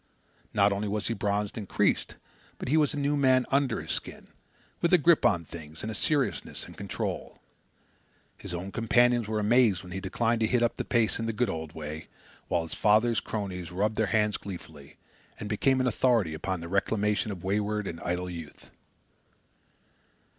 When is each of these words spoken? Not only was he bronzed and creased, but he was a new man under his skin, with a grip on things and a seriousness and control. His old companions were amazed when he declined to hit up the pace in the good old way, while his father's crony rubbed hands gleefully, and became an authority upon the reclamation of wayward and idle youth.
Not 0.51 0.73
only 0.73 0.87
was 0.87 1.09
he 1.09 1.13
bronzed 1.13 1.59
and 1.59 1.69
creased, 1.69 2.15
but 2.57 2.69
he 2.69 2.75
was 2.75 2.95
a 2.95 2.97
new 2.97 3.15
man 3.15 3.45
under 3.51 3.79
his 3.79 3.91
skin, 3.91 4.29
with 4.81 4.91
a 4.93 4.97
grip 4.97 5.27
on 5.27 5.45
things 5.45 5.83
and 5.83 5.91
a 5.91 5.93
seriousness 5.93 6.65
and 6.65 6.75
control. 6.75 7.37
His 8.35 8.51
old 8.51 8.73
companions 8.73 9.27
were 9.27 9.37
amazed 9.39 9.83
when 9.83 9.91
he 9.91 9.99
declined 10.01 10.39
to 10.41 10.47
hit 10.47 10.63
up 10.63 10.77
the 10.77 10.85
pace 10.85 11.19
in 11.19 11.27
the 11.27 11.33
good 11.33 11.51
old 11.51 11.73
way, 11.73 12.07
while 12.47 12.63
his 12.63 12.73
father's 12.73 13.19
crony 13.19 13.61
rubbed 13.61 13.99
hands 13.99 14.37
gleefully, 14.37 14.97
and 15.39 15.47
became 15.47 15.79
an 15.79 15.85
authority 15.85 16.33
upon 16.33 16.61
the 16.61 16.67
reclamation 16.67 17.31
of 17.31 17.43
wayward 17.43 17.85
and 17.85 17.99
idle 18.01 18.27
youth. 18.27 18.71